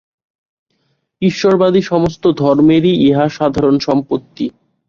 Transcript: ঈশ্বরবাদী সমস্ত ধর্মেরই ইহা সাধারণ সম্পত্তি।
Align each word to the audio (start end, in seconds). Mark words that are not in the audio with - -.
ঈশ্বরবাদী 1.21 1.81
সমস্ত 1.81 2.23
ধর্মেরই 2.41 2.93
ইহা 3.07 3.25
সাধারণ 3.29 3.75
সম্পত্তি। 3.79 4.45